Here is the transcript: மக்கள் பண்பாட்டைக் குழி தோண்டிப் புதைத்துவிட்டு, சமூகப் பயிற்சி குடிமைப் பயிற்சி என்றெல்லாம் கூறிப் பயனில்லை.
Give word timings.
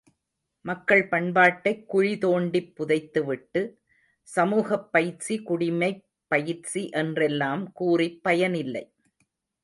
மக்கள் 0.65 1.07
பண்பாட்டைக் 1.07 1.85
குழி 1.85 2.17
தோண்டிப் 2.17 2.71
புதைத்துவிட்டு, 2.77 3.61
சமூகப் 4.27 4.91
பயிற்சி 4.91 5.39
குடிமைப் 5.39 6.01
பயிற்சி 6.27 6.89
என்றெல்லாம் 6.93 7.71
கூறிப் 7.71 8.23
பயனில்லை. 8.23 8.83